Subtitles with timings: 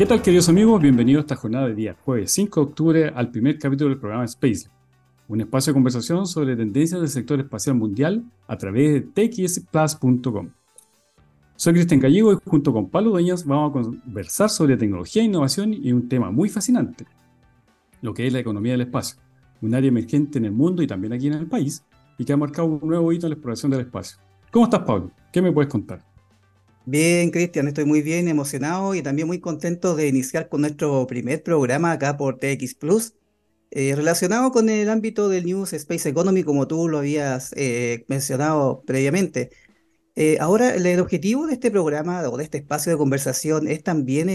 [0.00, 0.80] ¿Qué tal, queridos amigos?
[0.80, 4.24] Bienvenidos a esta jornada de día jueves 5 de octubre al primer capítulo del programa
[4.24, 4.70] Space,
[5.28, 10.52] un espacio de conversación sobre tendencias del sector espacial mundial a través de txplus.com.
[11.54, 15.74] Soy Cristian Gallego y junto con Pablo Dueñas vamos a conversar sobre tecnología e innovación
[15.74, 17.04] y un tema muy fascinante,
[18.00, 19.20] lo que es la economía del espacio,
[19.60, 21.84] un área emergente en el mundo y también aquí en el país,
[22.16, 24.16] y que ha marcado un nuevo hito en la exploración del espacio.
[24.50, 25.10] ¿Cómo estás, Pablo?
[25.30, 26.09] ¿Qué me puedes contar?
[26.92, 31.40] Bien, Cristian, estoy muy bien, emocionado y también muy contento de iniciar con nuestro primer
[31.40, 33.14] programa acá por TX Plus,
[33.70, 38.82] eh, relacionado con el ámbito del News Space Economy, como tú lo habías eh, mencionado
[38.84, 39.50] previamente.
[40.16, 44.26] Eh, ahora, el, objetivo de este programa o de este espacio de conversación es también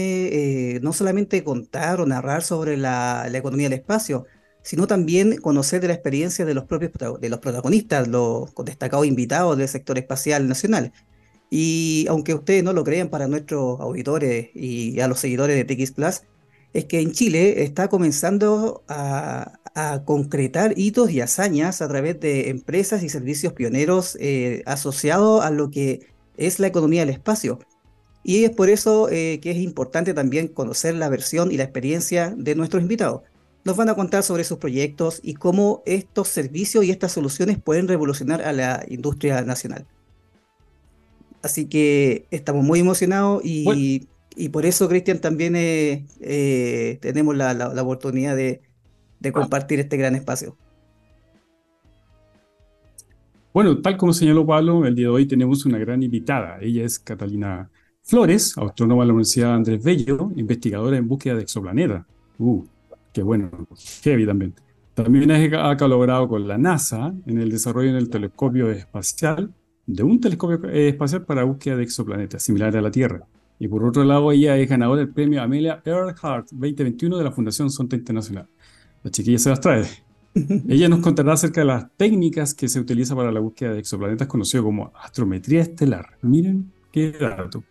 [0.82, 4.26] no solamente contar o narrar sobre la, economía del espacio,
[4.62, 9.58] sino también conocer de la experiencia de los propios de los protagonistas, los destacados invitados
[9.58, 10.92] del sector espacial nacional.
[11.58, 15.92] Y aunque ustedes no lo crean para nuestros auditores y a los seguidores de TX
[15.92, 16.20] Plus,
[16.74, 19.54] es que en Chile está comenzando a,
[20.04, 25.70] concretar hitos y hazañas a través de empresas y servicios pioneros eh, asociados a lo
[25.70, 27.58] que es la economía del espacio.
[28.22, 32.34] Y es por eso eh, que es importante también conocer la versión y la experiencia
[32.36, 33.22] de nuestros invitados.
[33.64, 37.88] Nos van a contar sobre sus proyectos y cómo estos servicios y estas soluciones pueden
[37.88, 39.86] revolucionar a la industria nacional.
[41.46, 44.08] Así que estamos muy emocionados y,
[44.50, 48.60] por eso, Cristian, también eh, eh, tenemos la, oportunidad de,
[49.32, 50.56] compartir este gran espacio.
[53.54, 56.58] Bueno, tal como señaló Pablo, el día de hoy tenemos una gran invitada.
[56.60, 57.70] Ella es Catalina
[58.02, 62.04] Flores, astrónoma de la Universidad Andrés Bello, investigadora en búsqueda de exoplaneta.
[62.38, 62.64] Uh,
[63.12, 63.50] qué bueno,
[64.02, 64.52] heavy también.
[64.94, 69.54] También ha colaborado con la NASA en el desarrollo del telescopio espacial
[69.86, 73.26] de un telescopio eh, espacial para búsqueda de exoplanetas, similar a la Tierra.
[73.58, 77.70] Y por otro lado, ella es ganadora del premio Amelia Earhart 2021 de la Fundación
[77.70, 78.48] Sonta Internacional.
[79.02, 79.86] La chiquilla se las trae.
[80.68, 84.28] ella nos contará acerca de las técnicas que se utilizan para la búsqueda de exoplanetas,
[84.28, 86.18] conocido como astrometría estelar.
[86.20, 87.64] Miren qué dato.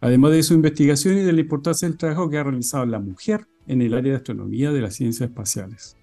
[0.00, 3.46] Además de su investigación y de la importancia del trabajo que ha realizado la mujer
[3.66, 5.96] en el área de astronomía de las ciencias espaciales.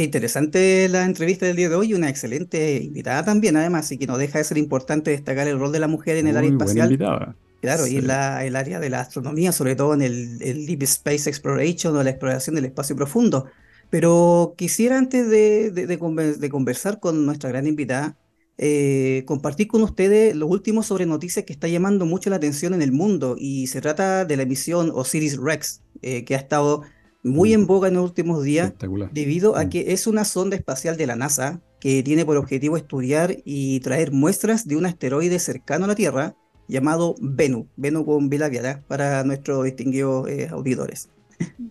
[0.00, 4.06] Qué interesante la entrevista del día de hoy, una excelente invitada también, además, y que
[4.06, 7.34] no deja de ser importante destacar el rol de la mujer en el área espacial.
[7.60, 11.28] Claro, y en la, el área de la astronomía, sobre todo en el, Deep Space
[11.28, 13.44] Exploration o la exploración del espacio profundo.
[13.90, 18.16] Pero quisiera antes de, de, conversar con nuestra gran invitada,
[18.56, 22.80] eh, compartir con ustedes lo último sobre noticias que está llamando mucho la atención en
[22.80, 26.84] el mundo y se trata de la misión Osiris Rex, eh, que ha estado
[27.22, 28.72] muy en boga en los últimos días
[29.12, 33.36] debido a que es una sonda espacial de la NASA que tiene por objetivo estudiar
[33.44, 36.36] y traer muestras de un asteroide cercano a la Tierra
[36.68, 41.10] llamado Venu, Venu con Vela para nuestros distinguidos eh, auditores.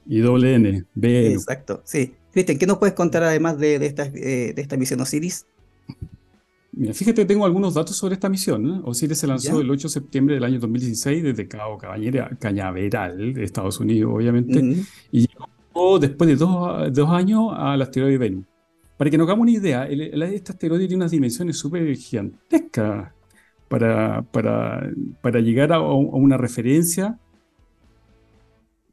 [0.08, 1.36] Y doble N, Venu.
[1.36, 2.14] Exacto, sí.
[2.32, 5.46] Cristian, ¿qué nos puedes contar además de, esta, eh, de esta misión Osiris?
[6.72, 8.82] Mira, fíjate, tengo algunos datos sobre esta misión.
[8.86, 13.80] Osiris se lanzó el 8 de septiembre del año 2016 desde Cabo Cañaveral, de Estados
[13.80, 18.46] Unidos, obviamente, y llegó después de dos, años al asteroide Venus.
[18.98, 23.14] Para que nos hagamos una idea, este asteroide tiene unas dimensiones súper gigantescas.
[23.68, 24.92] Para, para,
[25.22, 27.20] para llegar a, una referencia,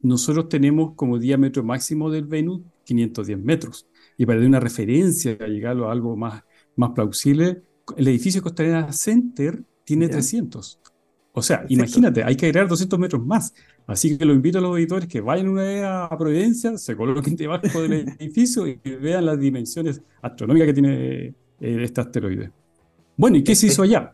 [0.01, 3.87] nosotros tenemos como diámetro máximo del Venus 510 metros.
[4.17, 6.43] Y para dar una referencia, a llegar a algo más,
[6.77, 7.63] más plausible,
[7.97, 10.79] el edificio Costanera Center tiene 300.
[11.33, 13.53] O sea, imagínate, hay que agregar 200 metros más.
[13.85, 17.35] Así que lo invito a los auditores que vayan una vez a Providencia, se coloquen
[17.37, 22.51] debajo del edificio y vean las dimensiones astronómicas que tiene eh, este asteroide.
[23.15, 24.13] Bueno, ¿y qué se hizo allá?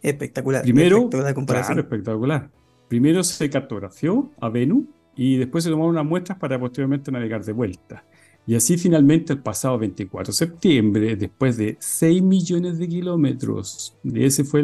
[0.00, 0.62] Espectacular.
[0.62, 2.50] Primero, espectacular, espectacular.
[2.88, 4.84] Primero se cartografió a Venus
[5.14, 8.04] y después se tomaron unas muestras para posteriormente navegar de vuelta.
[8.46, 14.24] Y así finalmente el pasado 24 de septiembre, después de 6 millones de kilómetros, y
[14.24, 14.62] ese fue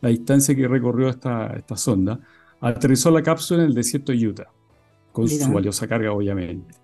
[0.00, 2.18] la distancia que recorrió esta, esta sonda,
[2.60, 4.50] aterrizó la cápsula en el desierto de Utah,
[5.12, 6.74] con su valiosa carga obviamente.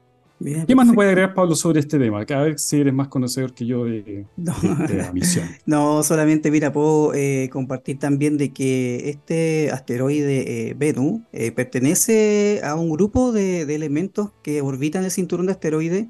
[0.42, 2.24] ¿Qué más nos puede agregar, Pablo, sobre este tema?
[2.26, 5.48] Cada vez si eres más conocedor que yo de, esta misión.
[5.64, 12.60] no, solamente, mira, puedo eh, compartir también de que este asteroide eh, Venus eh, pertenece
[12.64, 16.06] a un grupo de, elementos que orbitan el cinturón de asteroides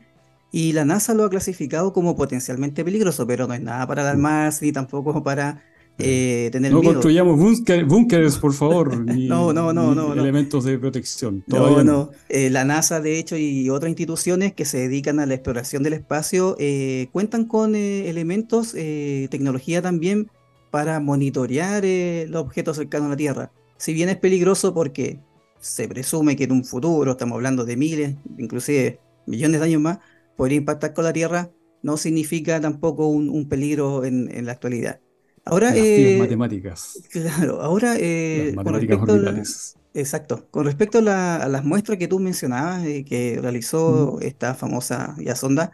[0.50, 4.64] y la NASA lo ha clasificado como potencialmente peligroso, pero no es nada para alarmarse
[4.64, 5.62] ni tampoco para
[5.98, 7.38] eh, no construyamos
[7.86, 8.96] búnkeres, por favor.
[9.06, 11.44] no, no, no, no, Elementos de protección.
[11.46, 12.10] no, no.
[12.28, 15.92] Eh, la NASA, de hecho, y otras instituciones que se dedican a la exploración del
[15.94, 20.30] espacio eh, cuentan con elementos, tecnología también
[20.70, 21.84] para monitorear
[22.28, 23.52] los objetos cercanos a la Tierra.
[23.76, 25.20] Si bien es peligroso porque
[25.60, 29.98] se presume que en un futuro, estamos hablando de miles, inclusive millones de años más,
[30.36, 31.50] podría impactar con la Tierra,
[31.82, 35.00] no significa tampoco un, peligro en, la actualidad.
[35.44, 37.00] Ahora, Las eh, matemáticas.
[37.10, 39.76] Claro, ahora eh, Las matemáticas orbitales.
[39.94, 40.48] Exacto.
[40.50, 45.70] Con respecto a, las muestras que tú mencionabas, eh, que realizó esta famosa ya sonda,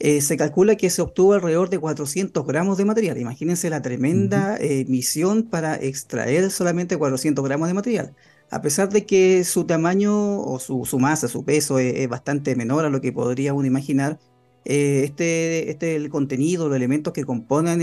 [0.00, 3.16] eh, se calcula que se obtuvo alrededor de 400 gramos de material.
[3.18, 8.14] Imagínense la tremenda eh, misión para extraer solamente 400 gramos de material.
[8.50, 12.90] A pesar de que su tamaño o su, masa, su peso es, bastante menor a
[12.90, 14.18] lo que podría uno imaginar,
[14.64, 17.78] este, este el contenido, los elementos que componen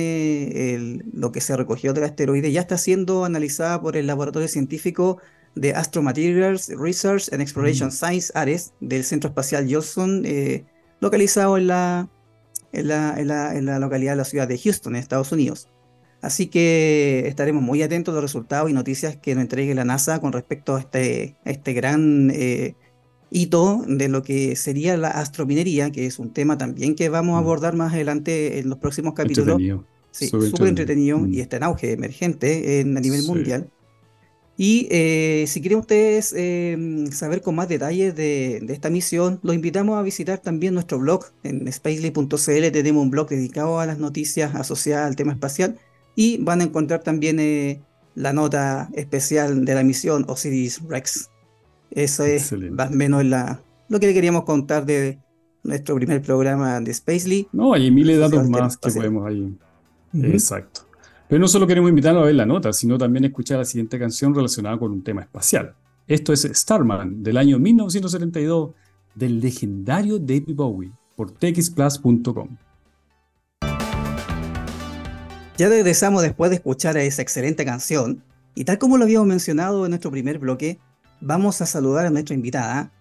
[1.14, 5.20] lo que se recogió del asteroide ya está siendo analizada por el laboratorio científico
[5.56, 7.92] de Astromaterials Research and Exploration mm.
[7.92, 10.66] Science ARES del Centro Espacial Johnson, eh,
[11.00, 12.10] localizado en la,
[12.72, 15.68] en la, en, la, localidad de la ciudad de Houston, en Estados Unidos.
[16.22, 20.20] Así que estaremos muy atentos a los resultados y noticias que nos entregue la NASA
[20.20, 22.76] con respecto a este, este gran eh,
[23.32, 27.42] hito de lo que sería la astrominería, que es un tema también que vamos a
[27.42, 27.44] mm.
[27.44, 29.60] abordar más adelante en los próximos capítulos.
[30.12, 31.40] Sí, súper entretenido, y mm.
[31.40, 33.70] está en auge emergente en, a nivel mundial.
[34.58, 39.98] Y eh, si quieren ustedes em, saber con más detalles de, esta misión, los invitamos
[39.98, 42.72] a visitar también nuestro blog en spacely.cl.
[42.72, 45.80] Tenemos un blog dedicado a las noticias asociadas al tema espacial
[46.16, 47.82] y van a encontrar también eh,
[48.14, 51.31] la nota especial de la misión Osiris Rex.
[51.92, 55.20] Eso es más o menos la, lo que le queríamos contar de
[55.64, 57.48] nuestro primer programa de Spacely.
[57.52, 59.54] No, hay miles de datos más que podemos ahí.
[60.14, 60.82] Exacto.
[61.28, 64.34] Pero no solo queremos invitarlos a ver la nota, sino también escuchar la siguiente canción
[64.34, 65.76] relacionada con un tema espacial.
[66.08, 68.72] Esto es Starman, del año 1972,
[69.16, 72.58] del legendario David Bowie, por txplus.com.
[75.58, 78.24] Ya regresamos después de escuchar a esa excelente canción,
[78.56, 80.80] y tal como lo habíamos mencionado en nuestro primer bloque,
[81.22, 82.92] vamos a saludar a nuestra invitada.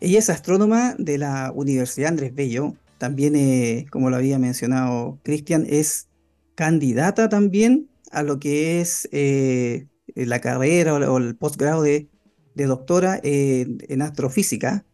[0.00, 5.64] Ella es astrónoma de la Universidad Andrés Bello, también, eh, como lo había mencionado Cristian,
[5.68, 6.08] es
[6.54, 12.08] candidata también a lo que es eh, la carrera o, el posgrado de,
[12.54, 14.84] doctora en astrofísica.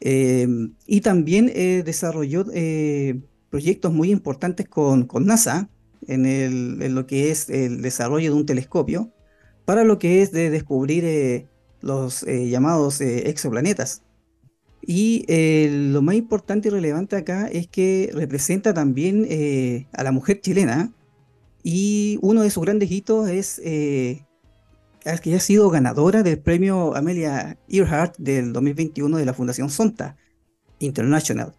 [0.00, 0.48] Eh,
[0.86, 2.44] y también eh, desarrolló
[3.48, 5.68] proyectos muy importantes con, NASA
[6.08, 9.12] en, lo que es el desarrollo de un telescopio
[9.64, 11.46] para lo que es de descubrir
[11.84, 14.02] los llamados exoplanetas.
[14.82, 15.24] Y
[15.90, 20.92] lo más importante y relevante acá es que representa también a la mujer chilena,
[21.64, 24.22] y uno de sus grandes hitos es eh,
[25.22, 30.16] que ha sido ganadora del premio Amelia Earhart del 2021 de la Fundación Sonta
[30.78, 31.54] International.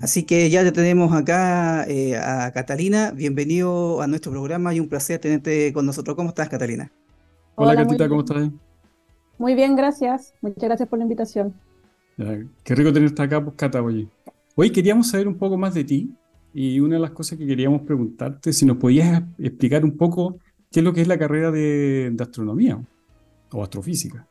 [0.00, 3.12] Así que ya te tenemos acá eh, a Catalina.
[3.12, 6.16] Bienvenido a nuestro programa y un placer tenerte con nosotros.
[6.16, 6.90] ¿Cómo estás, Catalina?
[7.54, 8.50] Hola, Catita, ¿cómo estás?
[9.38, 10.34] Muy bien, gracias.
[10.40, 11.54] Muchas gracias por la invitación.
[12.16, 13.82] qué rico tenerte acá, pues, Cata,
[14.56, 16.14] Hoy queríamos saber un poco más de ti.
[16.52, 20.38] Y una de las cosas que queríamos preguntarte, si nos podías explicar un poco
[20.70, 22.80] qué es lo que es la carrera de, astronomía
[23.52, 24.26] o astrofísica.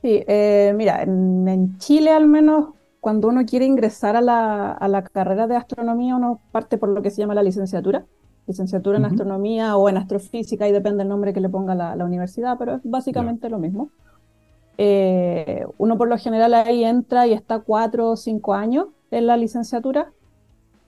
[0.00, 2.70] Sí, eh, mira, en, Chile al menos,
[3.00, 7.18] cuando uno quiere ingresar a la, carrera de astronomía, uno parte por lo que se
[7.18, 8.06] llama la licenciatura,
[8.46, 12.56] licenciatura en astronomía o en astrofísica, y depende del nombre que le ponga la, universidad,
[12.58, 13.90] pero es básicamente lo mismo.
[14.78, 19.36] Eh, uno por lo general ahí entra y está cuatro o cinco años en la
[19.36, 20.12] licenciatura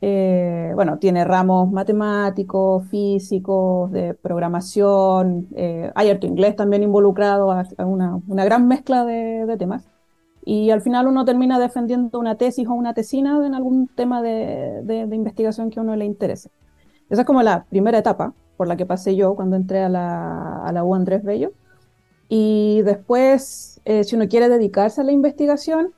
[0.00, 8.44] eh, bueno, tiene ramos matemáticos, físicos, de programación, eh, hay harto inglés también involucrado, una,
[8.44, 9.88] gran mezcla de, temas.
[10.44, 14.82] Y al final uno termina defendiendo una tesis o una tesina en algún tema de,
[14.84, 16.50] de, investigación que a uno le interese.
[17.08, 20.62] Esa es como la primera etapa por la que pasé yo cuando entré a la,
[20.62, 21.52] a la U Andrés Bello.
[22.28, 25.92] Y después, eh, si uno quiere dedicarse a la investigación,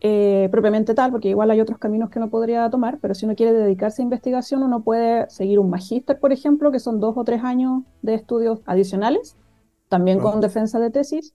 [0.00, 3.34] eh, propiamente tal, porque igual hay otros caminos que uno podría tomar, pero si uno
[3.34, 7.24] quiere dedicarse a investigación, uno puede seguir un magíster, por ejemplo, que son dos o
[7.24, 9.36] tres años de estudios adicionales,
[9.88, 11.34] también con defensa de tesis.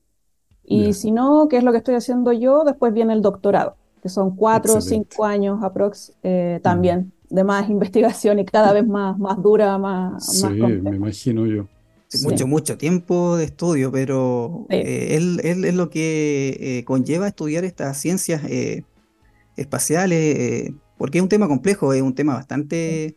[0.64, 2.64] Y si no, ¿qué es lo que estoy haciendo yo?
[2.64, 7.70] Después viene el doctorado, que son cuatro o cinco años aprox, eh, también de más
[7.70, 10.24] investigación y cada vez más, más dura, más...
[10.34, 11.68] Sí, me imagino yo
[12.24, 18.00] mucho, mucho tiempo de estudio, pero eh, él, es lo que eh, conlleva estudiar estas
[18.00, 18.84] ciencias eh,
[19.56, 23.16] espaciales, porque es un tema complejo, es un tema bastante,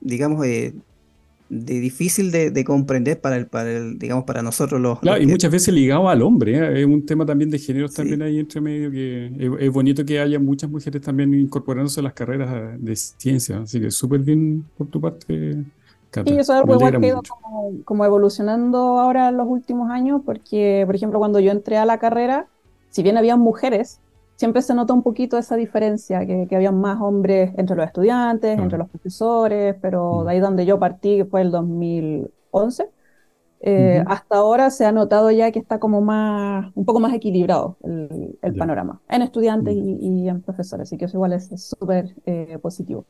[0.00, 0.74] digamos, de
[1.48, 5.00] difícil de, comprender para el, para el, digamos, para nosotros los.
[5.00, 8.38] Claro, y muchas veces ligado al hombre, es un tema también de género también ahí
[8.38, 9.30] entre medio que
[9.60, 13.90] es, bonito que haya muchas mujeres también incorporándose a las carreras de ciencia, así que
[13.90, 15.64] súper bien por tu parte
[16.14, 19.90] Sí, eso es algo igual que ha ido como, como, evolucionando ahora en los últimos
[19.90, 22.46] años, porque, por ejemplo, cuando yo entré a la carrera,
[22.90, 24.00] si bien había mujeres,
[24.36, 28.58] siempre se nota un poquito esa diferencia, que, que había más hombres entre los estudiantes,
[28.58, 30.24] entre los profesores, pero mm.
[30.24, 32.88] de ahí donde yo partí, que fue el 2011,
[33.66, 37.78] eh, hasta ahora se ha notado ya que está como más, un poco más equilibrado
[37.82, 39.78] el, el panorama, en estudiantes mm.
[39.78, 43.06] y, y, en profesores, así que eso igual es súper eh, positivo.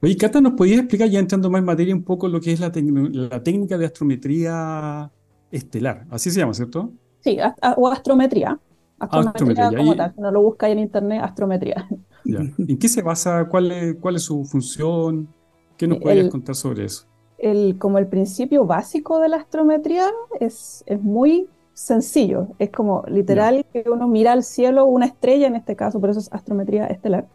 [0.00, 2.60] Oye, Cata, ¿nos podías explicar, ya entrando más en materia, un poco lo que es
[2.60, 5.10] la, la técnica de astrometría
[5.50, 6.06] estelar?
[6.10, 6.92] Así se llama, ¿cierto?
[7.20, 7.36] Sí,
[7.76, 8.58] o astrometría.
[9.00, 10.14] Astrometría, como tal.
[10.14, 11.88] Si no lo busca en internet, astrometría.
[12.24, 13.46] ¿En qué se basa?
[13.48, 15.28] ¿Cuál es, cuál es su función?
[15.76, 17.06] ¿Qué nos podrías contar sobre eso?
[17.38, 20.08] El, como el principio básico de la astrometría
[20.40, 22.48] es, es muy sencillo.
[22.58, 26.20] Es como literal que uno mira al cielo una estrella, en este caso, por eso
[26.20, 27.28] es astrometría estelar.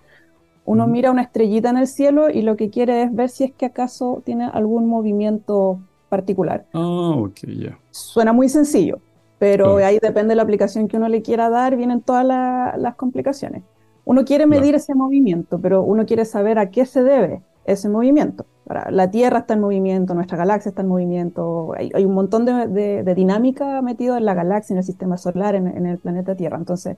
[0.65, 3.51] Uno mira una estrellita en el cielo y lo que quiere es ver si es
[3.51, 5.79] que acaso tiene algún movimiento
[6.09, 6.65] particular.
[6.73, 7.77] Ah, ok, ya.
[7.91, 8.99] Suena muy sencillo,
[9.39, 13.63] pero ahí depende de la aplicación que uno le quiera dar, vienen todas las complicaciones.
[14.05, 18.45] Uno quiere medir ese movimiento, pero uno quiere saber a qué se debe ese movimiento.
[18.89, 23.81] La Tierra está en movimiento, nuestra galaxia está en movimiento, hay, un montón de, dinámica
[23.81, 26.57] metido en la galaxia, en el sistema solar, en, el planeta Tierra.
[26.57, 26.97] Entonces,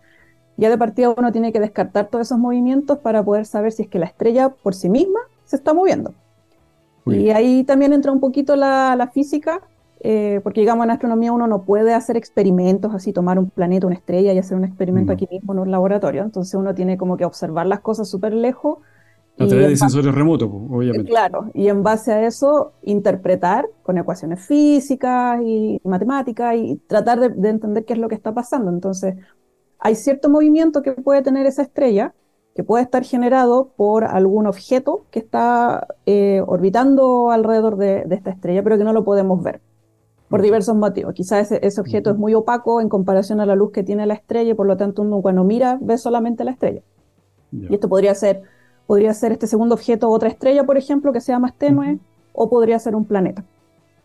[0.57, 3.89] ya de partida uno tiene que descartar todos esos movimientos para poder saber si es
[3.89, 6.13] que la estrella por sí misma se está moviendo.
[7.05, 9.61] Y ahí también entra un poquito la física,
[10.07, 13.95] eh, porque digamos en astronomía uno no puede hacer experimentos así, tomar un planeta, una
[13.95, 17.25] estrella y hacer un experimento aquí mismo en un laboratorio, entonces uno tiene como que
[17.25, 18.77] observar las cosas súper lejos.
[19.39, 21.09] A través de sensores remotos, obviamente.
[21.09, 27.49] Claro, y en base a eso interpretar con ecuaciones físicas y matemáticas y tratar de,
[27.49, 28.69] entender qué es lo que está pasando.
[28.69, 29.15] Entonces,
[29.85, 32.15] hay cierto movimiento que puede tener esa estrella,
[32.55, 38.63] que puede estar generado por algún objeto que está eh, orbitando alrededor de, esta estrella,
[38.63, 39.61] pero que no lo podemos ver
[40.27, 41.13] por diversos motivos.
[41.13, 44.49] Quizás ese, objeto es muy opaco en comparación a la luz que tiene la estrella
[44.49, 46.81] y por lo tanto uno cuando mira ve solamente la estrella.
[47.51, 48.41] Y esto podría ser,
[48.87, 51.99] podría ser este segundo objeto otra estrella, por ejemplo, que sea más tenue,
[52.33, 53.45] o podría ser un planeta.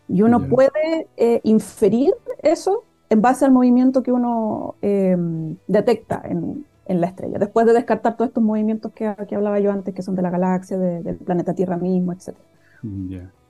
[0.07, 6.65] Y uno puede eh, inferir eso en base al movimiento que uno em, detecta en,
[6.85, 10.01] en, la estrella, después de descartar todos estos movimientos que, que hablaba yo antes, que
[10.01, 12.33] son de la galaxia, del planeta Tierra mismo, etc.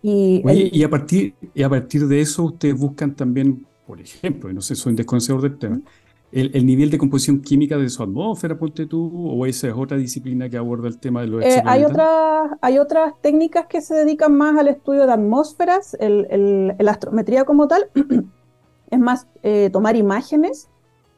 [0.02, 4.62] Y, a partir, y a partir de eso ustedes buscan también, por ejemplo, y no
[4.62, 5.80] sé, soy un desconocedor del tema,
[6.32, 10.50] el, nivel de composición química de su atmósfera, ponte tú, o esa es otra disciplina
[10.50, 14.36] que aborda el tema de los eh, hay, otras, hay otras técnicas que se dedican
[14.36, 17.90] más al estudio de atmósferas, el, la astrometría como tal,
[18.92, 20.70] es más eh, tomar imágenes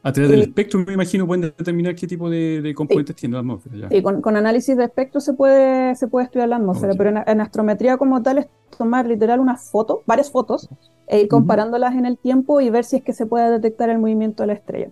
[0.06, 3.88] a través del espectro, me imagino, pueden determinar qué tipo de, componentes tiene la atmósfera.
[3.90, 7.96] Sí, con, análisis de espectro se puede, se puede estudiar la atmósfera, pero en, astrometría
[7.96, 10.70] como tal es tomar literal una foto, varias fotos,
[11.08, 13.98] e ir comparándolas en el tiempo y ver si es que se puede detectar el
[13.98, 14.90] movimiento de la estrella.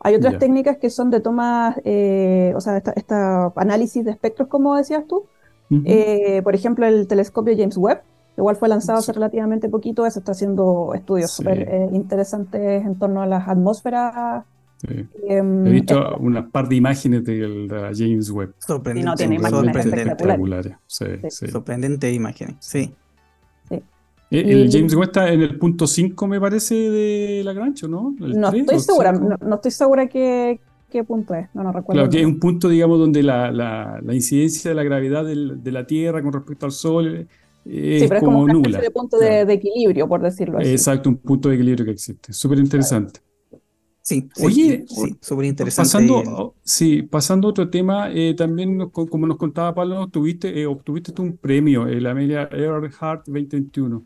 [0.00, 4.76] Hay otras técnicas que son de toma, eh, o sea, esta, análisis de espectros, como
[4.76, 5.24] decías tú.
[5.86, 8.02] Eh, por ejemplo, el telescopio James Webb,
[8.40, 13.22] igual fue lanzado hace relativamente poquito, se está haciendo estudios súper eh, interesantes en torno
[13.22, 14.44] a las atmósferas.
[15.28, 18.54] Em, He visto una par de imágenes de James Webb.
[18.58, 19.06] Sorprendente.
[19.10, 20.76] no, tiene imágenes espectaculares.
[20.86, 22.94] Sorprendente imágenes, sí.
[24.30, 28.14] El James Webb está en el punto 5, me parece, de Lagrange, ¿no?
[28.18, 32.00] no estoy segura, no, estoy segura qué, qué punto es, no, no recuerdo.
[32.00, 35.64] Claro, que es un punto, digamos, donde la, la, la incidencia de la gravedad del,
[35.64, 37.26] de la Tierra con respecto al Sol
[37.64, 38.80] sí, pero es como, un nula.
[38.92, 40.70] punto de, equilibrio, por decirlo así.
[40.70, 42.32] Exacto, un punto de equilibrio que existe.
[42.32, 43.20] Súper interesante.
[44.02, 45.88] Sí, Oye, sí, súper interesante.
[45.88, 51.12] Pasando, sí, pasando a otro tema, eh, también, como nos contaba Pablo, tuviste, eh, obtuviste
[51.20, 54.04] un premio, el Amelia Earhart 2021.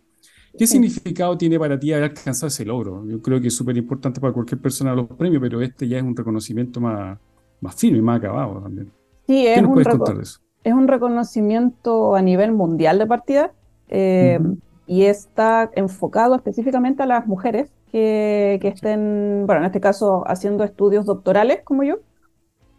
[0.56, 3.04] ¿Qué significado tiene para ti haber alcanzado ese logro?
[3.08, 6.04] Yo creo que es súper importante para cualquier persona los premios, pero este ya es
[6.04, 7.18] un reconocimiento más,
[7.60, 8.92] más firme, más acabado también.
[9.26, 10.43] Sí, ¿Qué nos puedes contar de eso?
[10.64, 13.52] Es un reconocimiento a nivel mundial de partida
[13.88, 14.40] eh,
[14.86, 21.04] y está enfocado específicamente a las mujeres que, estén, bueno, en este caso haciendo estudios
[21.04, 21.98] doctorales como yo,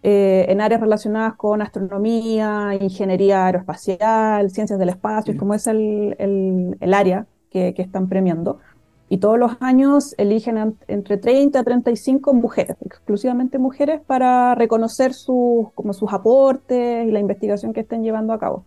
[0.03, 6.93] eh, en áreas relacionadas con astronomía, ingeniería aeroespacial, ciencias del espacio, como es el, el,
[6.93, 8.59] área que, que, están premiando
[9.07, 15.71] y todos los años eligen entre 30 a 35 mujeres, exclusivamente mujeres, para reconocer sus,
[15.75, 18.65] como sus aportes y la investigación que estén llevando a cabo.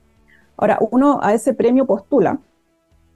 [0.57, 2.39] Ahora, uno a ese premio postula,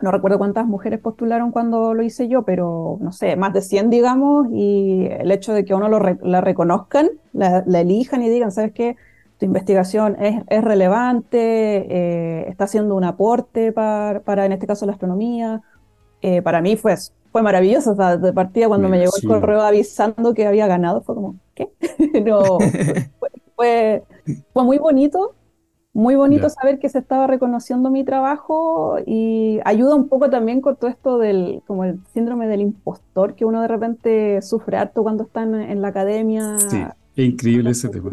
[0.00, 3.88] no recuerdo cuántas mujeres postularon cuando lo hice yo, pero no sé, más de 100,
[3.88, 8.72] digamos, y el hecho de que uno lo la reconozcan, la, elijan y digan, ¿sabes
[8.72, 8.96] qué?
[9.38, 14.86] tu investigación es, es relevante, eh, está haciendo un aporte para, para, en este caso,
[14.86, 15.62] la astronomía.
[16.22, 16.94] Eh, para mí fue,
[17.30, 17.92] fue maravilloso.
[17.92, 21.36] O sea, de partida, cuando me llegó el correo avisando que había ganado, fue como,
[21.54, 21.68] ¿qué?
[22.24, 22.58] no,
[23.18, 24.02] fue, fue,
[24.52, 25.34] fue, muy bonito.
[25.94, 30.76] Muy bonito saber que se estaba reconociendo mi trabajo y ayuda un poco también con
[30.76, 35.24] todo esto del como el síndrome del impostor que uno de repente sufre harto cuando
[35.24, 36.58] está en, en la academia.
[36.58, 36.82] Sí,
[37.16, 38.08] increíble ese tema.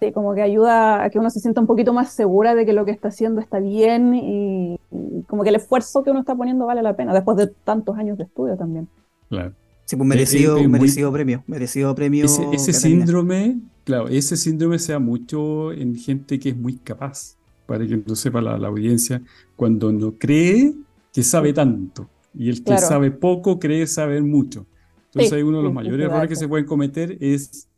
[0.00, 2.72] Sí, como que ayuda a que uno se sienta un poquito más segura de que
[2.72, 6.34] lo que está haciendo está bien y, y como que el esfuerzo que uno está
[6.34, 8.88] poniendo vale la pena después de tantos años de estudio también.
[9.28, 9.52] Claro.
[9.84, 12.24] Sí, pues merecido, eh, eh, merecido muy, premio, merecido premio.
[12.24, 17.36] Ese, ese síndrome, claro, ese síndrome se da mucho en gente que es muy capaz,
[17.66, 19.20] para que no sepa la, la audiencia,
[19.56, 20.74] cuando no cree
[21.12, 22.86] que sabe tanto y el que claro.
[22.86, 24.66] sabe poco cree saber mucho.
[25.06, 27.68] Entonces sí, uno de los sí, mayores errores que se pueden cometer es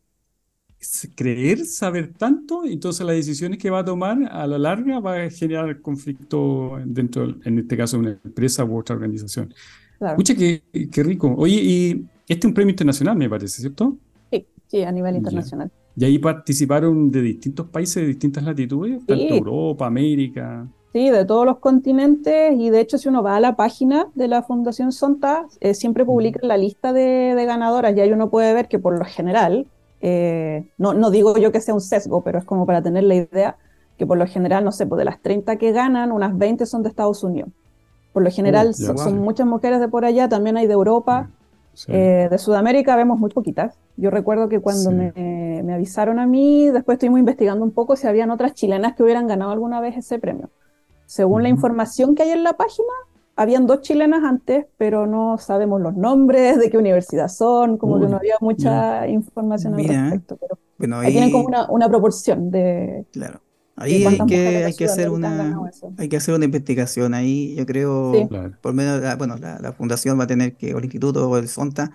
[1.14, 5.30] creer saber tanto, entonces las decisiones que va a tomar a la larga va a
[5.30, 9.52] generar conflicto dentro, en este caso, de una empresa u otra organización.
[9.98, 10.14] Claro.
[10.14, 11.34] Escucha, qué, qué, rico.
[11.36, 13.96] Oye, y este es un premio internacional, me parece, ¿cierto?
[14.30, 15.70] Sí, sí, a nivel internacional.
[15.94, 16.06] Ya.
[16.08, 19.06] Y ahí participaron de distintos países, de distintas latitudes, sí.
[19.06, 20.66] tanto Europa, América.
[20.92, 24.28] Sí, de todos los continentes y de hecho si uno va a la página de
[24.28, 28.54] la Fundación Sonta, eh, siempre publican la lista de, de, ganadoras y ahí uno puede
[28.54, 29.66] ver que por lo general,
[30.00, 33.14] eh, no, no digo yo que sea un sesgo, pero es como para tener la
[33.14, 33.56] idea
[33.96, 36.82] que por lo general, no sé, pues de las 30 que ganan, unas 20 son
[36.82, 37.50] de Estados Unidos.
[38.12, 41.30] Por lo general uh, son, son, muchas mujeres de por allá, también hay de Europa.
[41.74, 41.92] Sí.
[41.92, 43.78] Eh, de Sudamérica vemos muy poquitas.
[43.96, 44.96] Yo recuerdo que cuando sí.
[44.96, 49.02] me, me, avisaron a mí, después estuvimos investigando un poco si habían otras chilenas que
[49.02, 50.48] hubieran ganado alguna vez ese premio.
[51.04, 51.42] Según uh -huh.
[51.42, 52.92] la información que hay en la página,
[53.36, 58.02] habían dos chilenas antes, pero no sabemos los nombres, de qué universidad son, como Uy,
[58.02, 59.08] que no había mucha mira.
[59.08, 60.02] información al mira.
[60.02, 60.36] respecto.
[60.36, 61.06] Pero bueno, ahí...
[61.06, 63.40] ahí tienen como una, una proporción de, claro.
[63.78, 65.60] Ahí hay que, hay que hacer una
[65.98, 68.28] hay que hacer una investigación ahí, yo creo, sí.
[68.62, 71.28] por medio de la, bueno, la, la, fundación va a tener que, o el instituto
[71.28, 71.92] o el SONTA,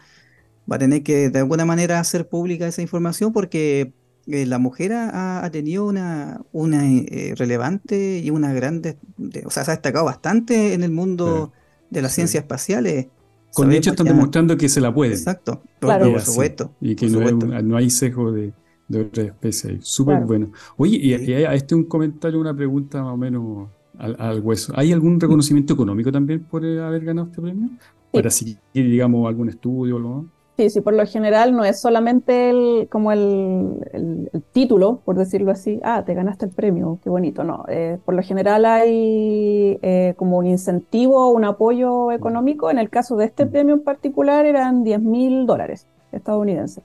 [0.71, 3.93] va a tener que de alguna manera hacer pública esa información porque
[4.27, 9.49] eh, la mujer ha, ha, tenido una, una eh, relevante y una grande, de, o
[9.49, 11.87] sea, se ha destacado bastante en el mundo sí.
[11.89, 12.45] de las ciencias sí.
[12.45, 13.07] espaciales.
[13.53, 14.13] Con hechos están ya...
[14.13, 15.13] demostrando que se la puede.
[15.13, 16.11] Exacto, claro.
[16.11, 16.73] por, supuesto.
[16.79, 17.55] Y que no, supuesto.
[17.55, 18.53] Hay, no hay sesgo de
[18.91, 19.79] de otra especie.
[19.81, 20.27] Súper claro.
[20.27, 20.51] bueno.
[20.77, 24.73] Oye, y, y, a este un comentario, una pregunta más o menos al, al, hueso.
[24.75, 27.67] ¿Hay algún reconocimiento económico también por haber ganado este premio?
[27.67, 27.77] Sí.
[28.11, 30.25] Para seguir, digamos, algún estudio o algo
[30.61, 35.17] Sí, sí, por lo general no es solamente el, como el, el, el, título, por
[35.17, 37.65] decirlo así, ah, te ganaste el premio, qué bonito, no.
[37.67, 42.69] Eh, por lo general hay eh, como un incentivo, un apoyo económico.
[42.69, 43.49] En el caso de este mm.
[43.49, 46.83] premio en particular eran 10 mil dólares estadounidenses.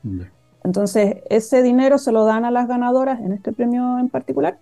[0.65, 4.57] Entonces, ese dinero se lo dan a las ganadoras en este premio en particular,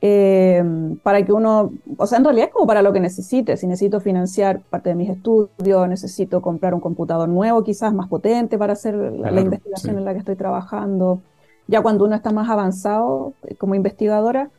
[0.00, 0.62] eh,
[1.02, 3.56] para que uno, o sea, en realidad es como para lo que necesite.
[3.56, 8.58] Si necesito financiar parte de mis estudios, necesito comprar un computador nuevo, quizás más potente
[8.58, 9.98] para hacer la, claro, la investigación sí.
[9.98, 11.20] en la que estoy trabajando.
[11.66, 14.50] Ya cuando uno está más avanzado eh, como investigadora,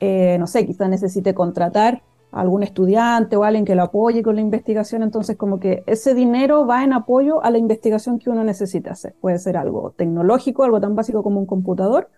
[0.00, 4.40] eh, no sé, quizás necesite contratar algún estudiante o alguien que lo apoye con la
[4.40, 8.92] investigación, entonces como que ese dinero va en apoyo a la investigación que uno necesita
[8.92, 9.14] hacer.
[9.20, 12.08] Puede ser algo tecnológico, algo tan básico como un computador,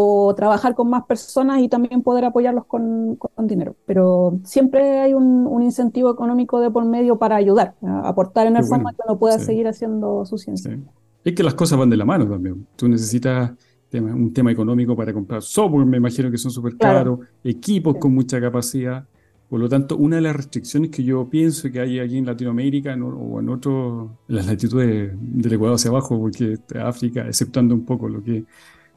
[0.00, 3.74] o trabajar con más personas y también poder apoyarlos con, con dinero.
[3.84, 8.54] Pero siempre hay un, un, incentivo económico de por medio para ayudar, a aportar en
[8.54, 9.46] el bueno, fondo que uno pueda sí.
[9.46, 10.72] seguir haciendo su ciencia.
[10.72, 10.80] Sí.
[11.24, 12.64] Es que las cosas van de la mano también.
[12.76, 13.50] Tú necesitas
[13.92, 17.30] un tema económico para comprar software, me imagino que son súper caros, claro.
[17.42, 17.98] equipos sí.
[17.98, 19.04] con mucha capacidad
[19.48, 22.92] por lo tanto, una de las restricciones que yo pienso que hay aquí en Latinoamérica
[22.92, 28.10] en, o en otros, las latitudes del Ecuador hacia abajo, porque África, exceptuando un poco
[28.10, 28.44] lo que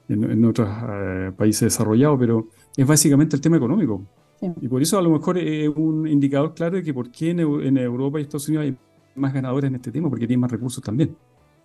[0.09, 4.01] en, en otros uh, países desarrollados, pero es básicamente el tema económico.
[4.39, 4.51] Sí.
[4.61, 7.39] Y por eso a lo mejor es un indicador claro de que por qué en,
[7.39, 8.77] en, Europa y Estados Unidos hay
[9.15, 11.15] más ganadores en este tema, porque tienen más recursos también.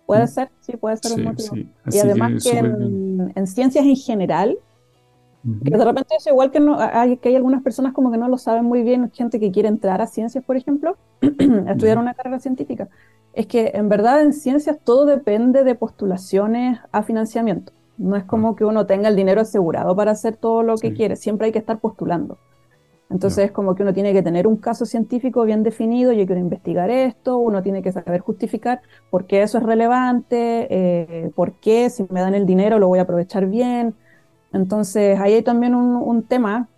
[0.05, 0.27] Puede ¿Mm?
[0.27, 1.55] ser, sí, puede ser sí, un motivo.
[1.91, 4.57] Y además que, que en, en ciencias en general,
[5.63, 8.27] que de repente eso igual que, no, hay, que hay algunas personas como que no
[8.27, 10.97] lo saben muy bien, gente que quiere entrar a ciencias, por ejemplo,
[11.67, 12.89] a estudiar una carrera científica.
[13.33, 17.71] Es que en verdad en ciencias todo depende de postulaciones a financiamiento.
[17.97, 20.93] No es como que uno tenga el dinero asegurado para hacer todo lo que sí.
[20.93, 22.37] quiere, siempre hay que estar postulando.
[23.09, 26.41] Entonces es como que uno tiene que tener un caso científico bien definido, yo quiero
[26.41, 31.89] investigar esto, uno tiene que saber justificar por qué eso es relevante, eh, por qué
[31.89, 33.95] si me dan el dinero lo voy a aprovechar bien,
[34.53, 36.69] entonces, ahí hay también un, un tema,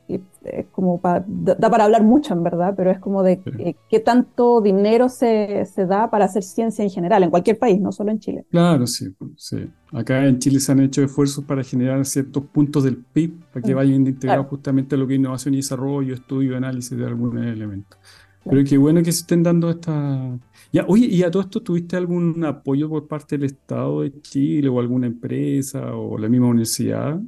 [0.52, 4.62] es como da para hablar mucho en verdad, pero es como de eh, qué tanto
[4.62, 8.20] dinero se, se, da para hacer ciencia en general, en cualquier país, no solo en
[8.20, 8.46] Chile.
[8.50, 9.70] Claro, sí, sí.
[9.92, 13.74] Acá en Chile se han hecho esfuerzos para generar ciertos puntos del PIB para que
[13.74, 17.46] mm, vayan integrados justamente a lo que es innovación y desarrollo, estudio, análisis de algunos
[17.46, 17.98] elementos.
[18.44, 20.40] Pero qué bueno que se estén dando esta...
[20.72, 24.70] Ya, oye, ¿y a todo esto tuviste algún apoyo por parte del Estado de Chile
[24.70, 27.20] o alguna empresa o la misma universidad?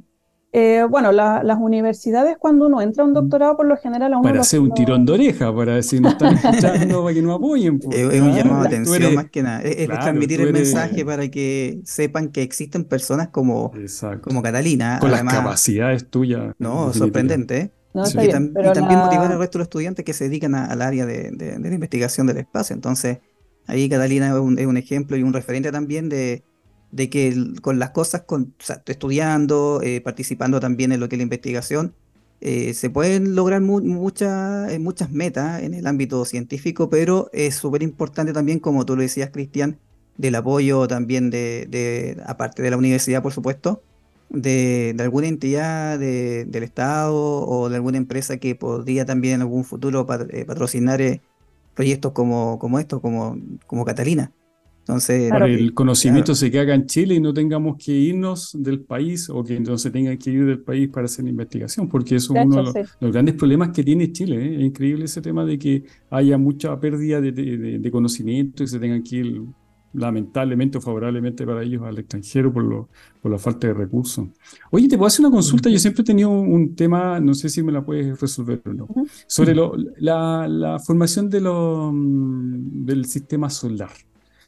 [0.54, 3.14] Eh, bueno, las universidades cuando uno entra a un mm.
[3.14, 6.10] doctorado por lo general a uno Para hacer un tirón de oreja, para decir no
[6.10, 7.78] están escuchando, para que no apoyen.
[7.78, 9.62] Pues, es, un llamado de atención más que nada.
[9.62, 13.72] Es, transmitir el mensaje para que sepan que existen personas como,
[14.20, 14.98] como Catalina.
[15.00, 16.54] Con las capacidades tuyas.
[16.58, 17.58] No, sorprendente.
[17.58, 17.70] ¿eh?
[17.94, 21.74] y, también motivar al resto de los estudiantes que se dedican al área de, la
[21.74, 22.74] investigación del espacio.
[22.74, 23.20] Entonces,
[23.66, 26.44] ahí Catalina es un ejemplo y un referente también de
[26.92, 28.54] de que con las cosas, con,
[28.86, 31.94] estudiando, eh, participando también en lo que es la investigación,
[32.40, 37.82] eh, se pueden lograr muchas, eh, muchas metas en el ámbito científico, pero es súper
[37.82, 39.78] importante también, como tú lo decías, Cristian,
[40.18, 43.82] del apoyo también de, aparte de la universidad, por supuesto,
[44.28, 50.06] de, alguna entidad del Estado o de alguna empresa que podría también en algún futuro
[50.06, 51.00] patrocinar
[51.74, 54.32] proyectos como, como estos, como, como Catalina.
[54.82, 59.30] Entonces, para el conocimiento se acá en Chile y no tengamos que irnos del país
[59.30, 62.44] o que entonces tengan que ir del país para hacer la investigación, porque eso es
[62.44, 64.44] uno de los, grandes problemas que tiene Chile.
[64.44, 64.56] ¿eh?
[64.56, 69.16] Es increíble ese tema de que haya mucha pérdida de, conocimiento y se tengan que
[69.16, 69.42] ir
[69.92, 72.88] lamentablemente o favorablemente para ellos al extranjero por, lo,
[73.20, 74.26] por la falta de recursos.
[74.70, 75.68] Oye, te puedo hacer una consulta.
[75.68, 78.88] Yo siempre he tenido un tema, no sé si me la puedes resolver o no,
[79.28, 79.54] sobre
[79.98, 83.90] la, la, formación de lo, mm, del sistema solar.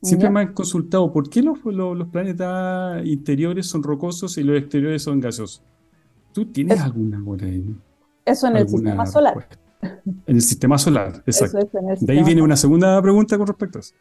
[0.05, 5.03] Siempre me han consultado por qué los, los, planetas interiores son rocosos y los exteriores
[5.03, 5.63] son gaseosos.
[6.33, 7.75] ¿Tú tienes alguna por ahí?
[8.25, 9.49] Eso en el sistema solar.
[10.27, 11.59] En el sistema solar, exacto.
[12.01, 13.95] de ahí viene una segunda pregunta con respecto a eso.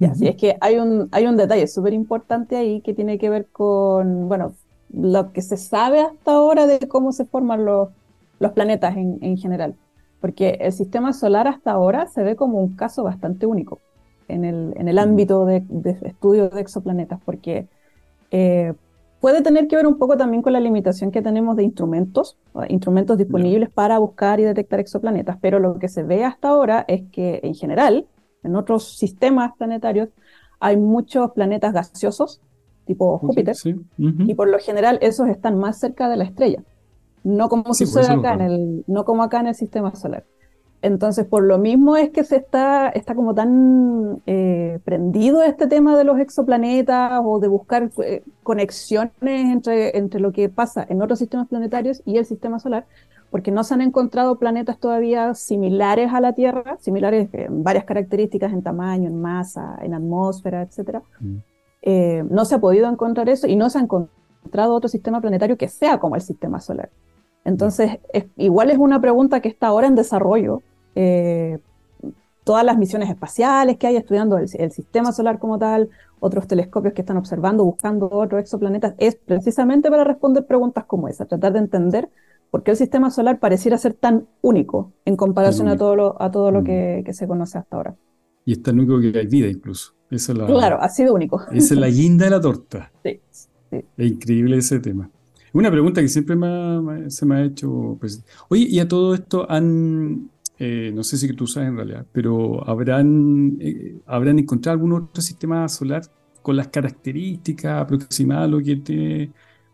[0.00, 3.30] Ya, sí, es que hay un, hay un detalle súper importante ahí que tiene que
[3.30, 4.54] ver con, bueno,
[4.92, 7.88] lo que se sabe hasta ahora de cómo se forman los,
[8.40, 9.76] los planetas en, en general.
[10.20, 13.80] Porque el sistema solar hasta ahora se ve como un caso bastante único
[14.28, 14.98] en el, en el mm.
[14.98, 15.64] ámbito de,
[16.02, 17.66] estudio de exoplanetas, porque
[18.30, 18.74] eh,
[19.20, 22.36] puede tener que ver un poco también con la limitación que tenemos de instrumentos,
[22.68, 27.02] instrumentos disponibles para buscar y detectar exoplanetas, pero lo que se ve hasta ahora es
[27.10, 28.06] que en general,
[28.42, 30.10] en otros sistemas planetarios,
[30.60, 32.40] hay muchos planetas gaseosos,
[32.86, 33.56] tipo Júpiter,
[33.96, 36.62] y por lo general esos están más cerca de la estrella,
[37.24, 40.24] no como sucede acá en el, no como acá en el sistema solar.
[40.80, 45.96] Entonces, por lo mismo es que se está, está como tan eh, prendido este tema
[45.96, 51.18] de los exoplanetas o de buscar eh, conexiones entre, entre lo que pasa en otros
[51.18, 52.86] sistemas planetarios y el sistema solar,
[53.30, 58.52] porque no se han encontrado planetas todavía similares a la Tierra, similares en varias características,
[58.52, 61.00] en tamaño, en masa, en atmósfera, etc.
[61.18, 61.36] Mm.
[61.82, 65.56] Eh, no se ha podido encontrar eso y no se ha encontrado otro sistema planetario
[65.56, 66.88] que sea como el sistema solar.
[67.48, 67.98] Entonces,
[68.36, 70.62] igual es una pregunta que está ahora en desarrollo.
[70.94, 71.58] Eh,
[72.44, 75.88] todas las misiones espaciales que hay estudiando el, sistema solar como tal,
[76.20, 81.24] otros telescopios que están observando, buscando otros exoplanetas, es precisamente para responder preguntas como esa,
[81.24, 82.10] tratar de entender
[82.50, 86.30] por qué el sistema solar pareciera ser tan único en comparación a todo lo, a
[86.30, 87.96] todo lo que, se conoce hasta ahora.
[88.44, 89.94] Y es tan único que hay vida incluso.
[90.08, 91.40] claro, ha sido único.
[91.52, 92.92] Esa es la guinda de la torta.
[93.70, 95.10] Sí, Es increíble ese tema.
[95.52, 96.36] Una pregunta que siempre
[97.08, 97.96] se me ha hecho.
[98.00, 102.06] Pues, oye, y a todo esto han, eh, no sé si tú sabes en realidad,
[102.12, 106.02] pero habrán, eh, habrán encontrado algún otro sistema solar
[106.42, 109.32] con las características aproximadas a lo que tiene,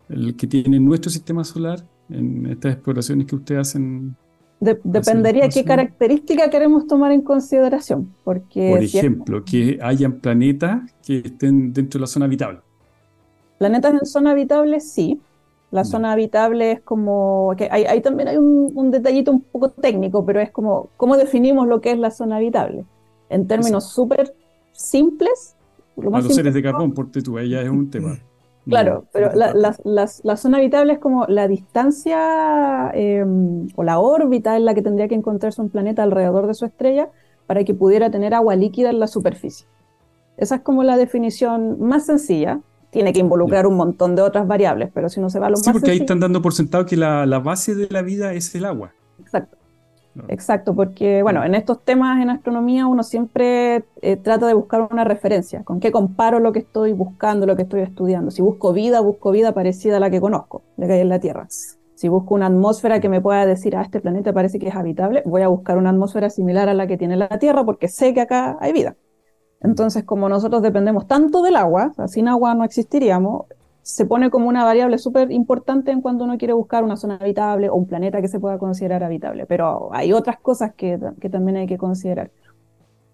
[0.09, 4.17] el que tiene nuestro sistema solar en estas exploraciones que ustedes hacen.
[4.61, 11.73] dependería qué característica queremos tomar en consideración, porque por ejemplo, que hayan planetas que estén
[11.73, 12.61] dentro de la zona habitable.
[13.59, 15.21] Planetas en zona habitable, sí.
[15.75, 20.41] La zona habitable es como, que hay, también hay un, detallito un poco técnico, pero
[20.41, 22.85] es como, ¿cómo definimos lo que es la zona habitable?
[23.29, 24.37] En términos súper
[24.71, 25.57] simples.
[25.97, 28.17] Lo los seres de carbón, porque tú, ella es un tema.
[28.67, 34.75] Claro, pero la, zona habitable es como la distancia em, o la órbita en la
[34.75, 37.11] que tendría que encontrarse un planeta alrededor de su estrella
[37.47, 39.67] para que pudiera tener agua líquida en la superficie.
[40.37, 42.61] Esa es como la definición más sencilla,
[42.94, 45.57] tiene que involucrar un montón de otras variables, pero si no se va a lo
[45.57, 48.64] sí, porque ahí están dando por sentado que la, base de la vida es el
[48.64, 48.92] agua.
[49.18, 49.59] Exacto.
[50.28, 55.02] Exacto, porque bueno, en estos temas en astronomía uno siempre eh, trata de buscar una
[55.02, 58.30] referencia, con qué comparo lo que estoy buscando, lo que estoy estudiando.
[58.30, 61.18] Si busco vida, busco vida parecida a la que conozco, la que hay en la
[61.18, 61.46] Tierra.
[61.48, 64.76] Si Si busco una atmósfera que me pueda decir, ah, este planeta parece que es
[64.76, 68.14] habitable, voy a buscar una atmósfera similar a la que tiene la Tierra porque sé
[68.14, 68.94] que acá hay vida.
[69.64, 73.46] Entonces, como nosotros dependemos tanto del agua, sin agua no existiríamos,
[73.81, 77.70] se pone como una variable súper importante en cuando uno quiere buscar una zona habitable
[77.70, 79.46] o un planeta que se pueda considerar habitable.
[79.46, 82.31] Pero hay otras cosas que, que también hay que considerar.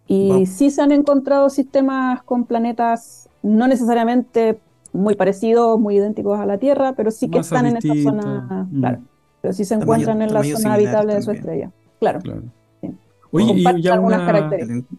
[0.09, 4.61] Y sí se han encontrado sistemas con planetas no necesariamente
[4.93, 8.81] muy parecidos, muy idénticos a la Tierra, pero sí que están en esa zona, mm.
[8.81, 8.99] claro.
[9.41, 11.71] Pero sí se encuentran en la zona habitable de su estrella.
[12.01, 12.19] Claro.
[12.21, 12.43] claro.
[13.31, 14.99] Oye, y ya algunas características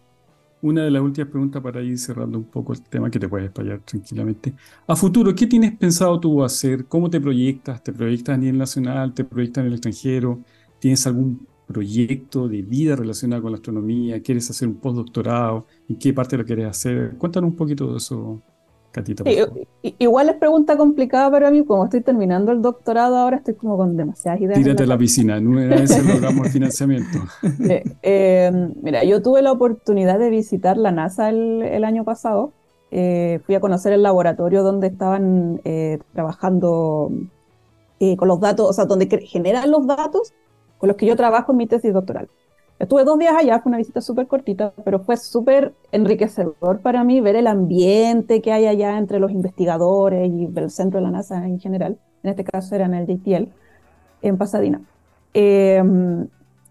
[0.62, 3.46] una de las últimas preguntas para ir cerrando un poco el tema que te puedes
[3.46, 4.54] explayar tranquilamente.
[4.86, 6.86] A futuro, ¿qué tienes pensado tú hacer?
[6.86, 7.82] ¿Cómo te proyectas?
[7.82, 9.12] ¿Te proyectas a nivel nacional?
[9.12, 10.44] ¿Te proyectas en el extranjero?
[10.78, 14.22] ¿Tienes algún proyecto de vida relacionado con la astronomía?
[14.22, 15.66] ¿Quieres hacer un postdoctorado?
[15.88, 17.16] ¿En qué parte lo quieres hacer?
[17.18, 18.42] Cuéntanos un poquito de eso,
[19.98, 23.96] igual es pregunta complicada para mí, como estoy terminando el doctorado ahora, estoy como con
[23.96, 24.58] demasiadas ideas.
[24.58, 27.18] Tírate a la, piscina, en una vez logramos el financiamiento.
[28.02, 28.50] Eh,
[28.82, 32.52] mira, yo tuve la oportunidad de visitar la NASA el, año pasado.
[32.90, 37.10] Eh, fui a conocer el laboratorio donde estaban eh, trabajando
[38.16, 40.34] con los datos, o sea, donde generan los datos
[40.78, 42.28] con los que yo trabajo en mi tesis doctoral.
[42.82, 47.20] Estuve dos días allá, fue una visita súper cortita, pero fue súper enriquecedor para mí
[47.20, 51.46] ver el ambiente que hay allá entre los investigadores y el centro de la NASA
[51.46, 51.96] en general.
[52.24, 53.48] En este caso era en el JTL,
[54.22, 54.80] en Pasadena.
[55.32, 56.26] Em,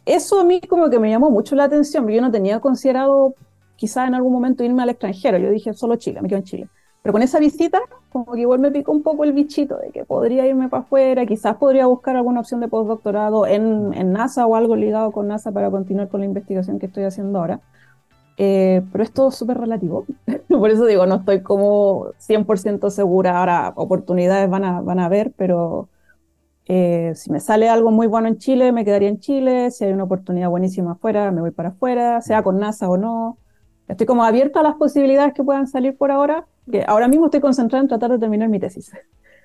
[0.06, 3.34] eso a mí como que me llamó mucho la atención, yo no tenía considerado
[3.78, 6.70] quizá en algún momento irme al extranjero, yo dije solo Chile, me quedo en Chile.
[7.02, 7.80] Pero con esa visita,
[8.12, 11.26] como que igual me picó un poco el bichito de que podría irme para afuera,
[11.26, 15.52] quizás podría buscar alguna opción de postdoctorado en, en NASA o algo ligado con NASA
[15.52, 17.62] para continuar con la investigación que estoy haciendo ahora.
[18.38, 20.06] Eh, pero es todo súper relativo.
[20.50, 23.40] Por eso digo, no estoy como 100% segura.
[23.40, 25.90] Ahora, oportunidades van a, van a haber, pero
[26.66, 29.72] eh, si me sale algo muy bueno en Chile, me quedaría en Chile.
[29.72, 33.38] Si hay una oportunidad buenísima afuera, me voy para afuera, sea con NASA o no.
[33.92, 37.42] Estoy como abierta a las posibilidades que puedan salir por ahora que ahora mismo estoy
[37.42, 38.92] concentrada en tratar de terminar mi tesis.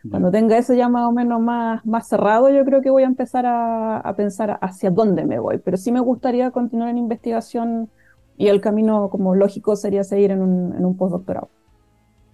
[0.09, 3.07] Cuando tenga eso ya más o menos más, más cerrado, yo creo que voy a
[3.07, 5.59] empezar a, pensar hacia dónde me voy.
[5.59, 7.91] Pero sí me gustaría continuar en investigación
[8.39, 11.49] y el camino como lógico sería seguir en un, en un postdoctorado.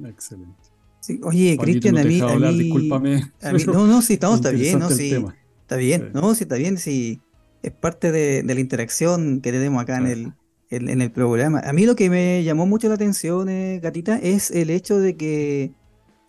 [0.05, 0.55] Excelente.
[1.01, 5.25] Sí, oye, Cristian, a mí, a mí, no, no, sí, estamos, está bien, no, sí,
[5.62, 7.20] está bien, no, sí, está bien, sí,
[7.62, 10.33] es parte de, de la interacción que tenemos acá en el,
[10.72, 11.61] en, el programa.
[11.61, 15.16] A mí lo que me llamó mucho la atención, eh, Gatita, es el hecho de
[15.16, 15.72] que,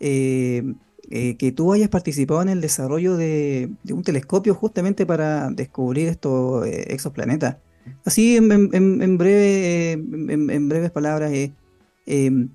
[0.00, 0.74] eh,
[1.10, 6.66] eh, que tú hayas participado en el desarrollo de, un telescopio justamente para descubrir estos
[6.66, 7.56] exoplanetas.
[8.04, 11.52] Así, en, breve, en, breves palabras, ¿qué,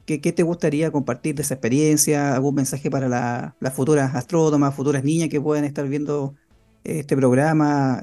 [0.05, 2.35] ¿qué, te gustaría compartir de esa experiencia?
[2.35, 6.35] ¿Algún mensaje para las futuras astrónomas, futuras niñas que puedan estar viendo
[6.83, 8.01] este programa?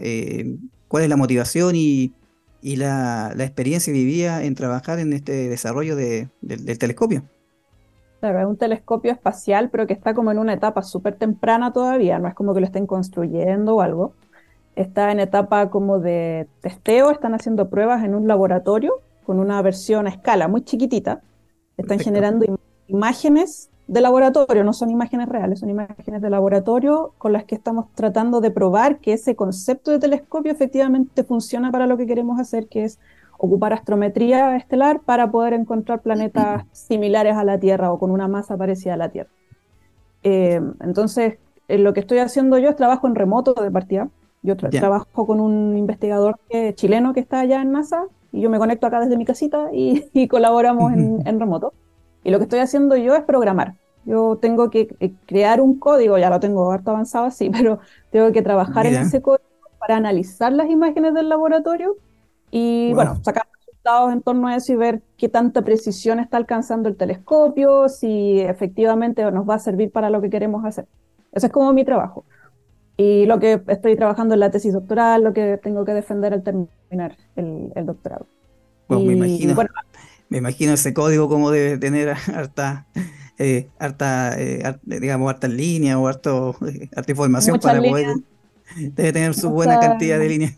[0.87, 2.13] ¿Cuál es la motivación y
[2.61, 7.23] y la, experiencia vivía en trabajar en este desarrollo del telescopio.
[8.21, 12.19] Claro, es un telescopio espacial, pero que está como en una etapa súper temprana todavía,
[12.19, 14.15] no es como que lo estén construyendo o algo.
[14.75, 20.07] Está en etapa como de testeo, están haciendo pruebas en un laboratorio con una versión
[20.07, 21.21] a escala muy chiquitita.
[21.77, 27.45] Están generando imágenes de laboratorio, no son imágenes reales, son imágenes de laboratorio con las
[27.45, 32.07] que estamos tratando de probar que ese concepto de telescopio efectivamente funciona para lo que
[32.07, 32.99] queremos hacer, que es
[33.39, 38.57] ocupar astrometría estelar para poder encontrar planetas similares a la Tierra o con una masa
[38.57, 39.31] parecida a la Tierra.
[40.25, 44.09] Eh, entonces, lo que estoy haciendo yo es trabajo en remoto de partida.
[44.43, 46.39] Yo trabajo con un investigador
[46.75, 50.27] chileno que está allá en NASA y yo me conecto acá desde mi casita y,
[50.29, 51.73] colaboramos en remoto.
[52.27, 53.75] Y lo que estoy haciendo yo es programar.
[54.05, 57.79] Yo tengo que eh, crear un código, ya lo tengo harto avanzado así, pero
[58.11, 59.45] tengo que trabajar en ese código
[59.79, 61.97] para analizar las imágenes del laboratorio
[62.51, 66.89] y, bueno, sacar resultados en torno a eso y ver qué tanta precisión está alcanzando
[66.89, 70.87] el telescopio, si efectivamente nos va a servir para lo que queremos hacer.
[71.31, 72.25] Ese es como mi trabajo.
[72.97, 76.43] Y lo que estoy trabajando en la tesis doctoral, lo que tengo que defender al
[76.43, 78.27] terminar el, doctorado.
[78.89, 79.55] Bueno, me imagino
[80.29, 82.87] me imagino ese código como debe tener harta,
[83.39, 86.57] eh, harta eh, digamos, harta línea o harto,
[86.95, 88.17] harta información para poder.
[88.77, 90.55] Debe tener su buena cantidad de líneas.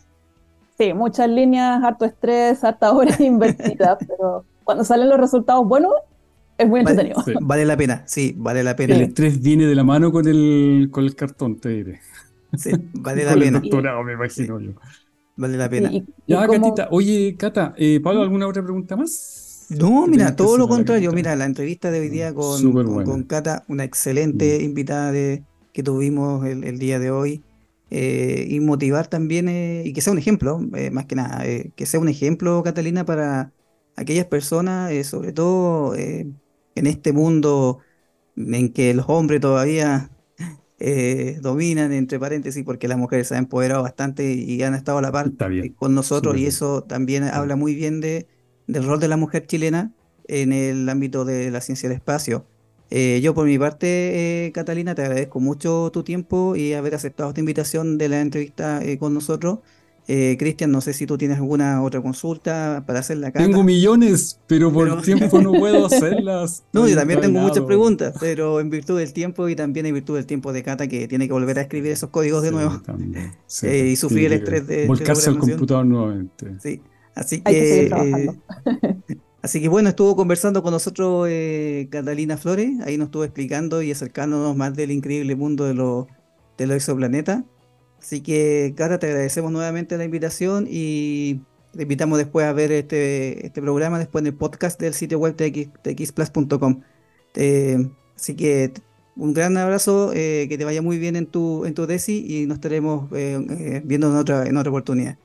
[0.77, 5.91] Sí, muchas líneas, harto estrés, harta horas invertidas, pero cuando salen los resultados buenos,
[6.57, 7.23] es muy entretenido.
[7.41, 8.95] Vale, la pena, sí, vale la pena.
[8.95, 11.99] El estrés viene de la mano con el, con el cartón, te diré.
[12.57, 13.59] Sí, vale la pena.
[13.59, 14.71] doctorado, me imagino yo.
[15.35, 15.89] Vale la pena.
[16.27, 16.87] ya, Catita.
[16.91, 19.38] Oye, Cata, eh, Pablo, ¿alguna otra pregunta más?
[19.69, 21.11] No, mira, todo lo contrario.
[21.11, 24.63] Mira, la entrevista de hoy día con, con, Cata, una excelente mm.
[24.63, 27.43] invitada de, que tuvimos el, día de hoy.
[27.91, 31.43] eh, y motivar también, eh, y que sea un ejemplo, eh, más que nada,
[31.75, 33.53] que sea un ejemplo, Catalina, para
[33.95, 36.41] aquellas personas, sobre todo en
[36.75, 37.79] este mundo
[38.35, 40.11] en que los hombres todavía
[41.41, 45.11] dominan, entre paréntesis, porque las mujeres se han empoderado bastante y han estado a la
[45.11, 45.33] par
[45.75, 47.29] con nosotros, súper y eso también Sí.
[47.31, 48.27] habla muy bien de,
[48.69, 49.91] del rol de la mujer chilena
[50.27, 52.45] en el ámbito de la ciencia del espacio.
[52.91, 57.29] Eh, yo por mi parte, eh, Catalina, te agradezco mucho tu tiempo y haber aceptado
[57.29, 59.59] esta invitación de la entrevista eh, con nosotros.
[60.11, 64.39] Eh, Cristian, no sé si tú tienes alguna otra consulta para hacer la Tengo millones,
[64.47, 66.63] pero por pero tiempo no puedo hacerlas.
[66.73, 70.15] no, yo también tengo muchas preguntas, pero en virtud del tiempo y también en virtud
[70.15, 72.81] del tiempo de Cata que tiene que volver a escribir esos códigos de Sí, nuevo
[72.81, 73.33] también.
[73.45, 76.55] Sí, eh, y sufrir el estrés de, volcarse al computador nuevamente.
[76.59, 76.81] Sí,
[77.19, 78.35] así Hay que seguir que, trabajando.
[79.07, 83.81] eh, así que bueno, estuvo conversando con nosotros eh, Catalina Flores, ahí nos estuvo explicando
[83.81, 86.07] y acercándonos más del increíble mundo de los
[86.57, 87.43] de los exoplanetas.
[87.99, 91.41] Así que, Cata, te agradecemos nuevamente la invitación y
[91.73, 95.35] te invitamos después a ver este, este programa después en el podcast del sitio web
[95.35, 96.81] tx, txplus.com.
[97.35, 97.77] Eh,
[98.15, 98.73] así que
[99.15, 102.45] un gran abrazo, eh, que te vaya muy bien en tu, en tu tesis y
[102.47, 105.19] nos estaremos eh, viendo en otra, en otra oportunidad.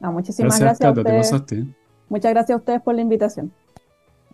[0.00, 1.30] No, muchísimas Gracias, gracias a Cata, te ustedes.
[1.30, 1.54] pasaste.
[1.58, 1.66] ¿eh?
[2.08, 3.52] Muchas gracias a ustedes por la invitación.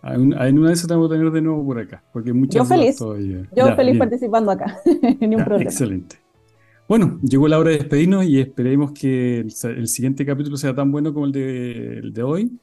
[0.03, 2.65] En una de esas te vamos a tener de nuevo por acá, porque muchas Yo
[2.65, 3.41] feliz, todavía.
[3.55, 3.99] yo Ya, feliz bien.
[3.99, 4.77] participando acá,
[5.19, 5.69] ni un Ya, problema.
[5.71, 6.17] excelente.
[6.87, 9.47] Bueno, llegó la hora de despedirnos y esperemos que el,
[9.77, 12.59] el siguiente capítulo sea tan bueno como el de, el de hoy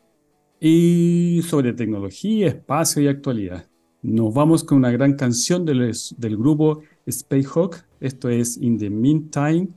[0.61, 3.67] y sobre tecnología, espacio y actualidad.
[4.03, 7.77] Nos vamos con una gran canción del, del grupo Spacehawk.
[7.99, 9.69] Esto es In the Meantime.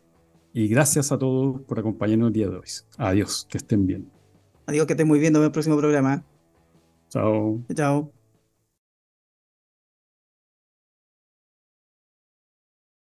[0.58, 2.70] Y gracias a todos por acompañarnos el día de hoy.
[2.98, 4.10] Adiós, que estén bien.
[4.68, 6.24] Adiós, que estés muy bien, nos vemos en el próximo programa.
[7.10, 7.60] Chao.
[7.74, 8.15] Chao.